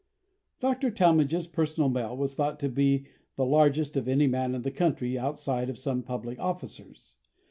Dr. 0.61 0.89
Talmage's 0.89 1.45
personal 1.45 1.87
mail 1.87 2.17
was 2.17 2.33
thought 2.33 2.59
to 2.61 2.69
be 2.69 3.05
the 3.35 3.45
largest 3.45 3.95
of 3.95 4.07
any 4.07 4.25
man 4.25 4.55
in 4.55 4.63
the 4.63 4.71
country, 4.71 5.15
outside 5.15 5.69
of 5.69 5.77
some 5.77 5.99
of 5.99 6.03
the 6.05 6.07
public 6.07 6.39
officers. 6.39 7.17